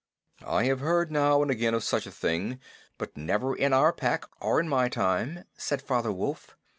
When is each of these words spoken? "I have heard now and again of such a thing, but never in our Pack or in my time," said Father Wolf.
"I 0.47 0.63
have 0.63 0.79
heard 0.79 1.11
now 1.11 1.43
and 1.43 1.51
again 1.51 1.75
of 1.75 1.83
such 1.83 2.07
a 2.07 2.11
thing, 2.11 2.59
but 2.97 3.15
never 3.15 3.55
in 3.55 3.71
our 3.71 3.93
Pack 3.93 4.25
or 4.41 4.59
in 4.59 4.67
my 4.67 4.89
time," 4.89 5.43
said 5.59 5.79
Father 5.79 6.11
Wolf. 6.11 6.57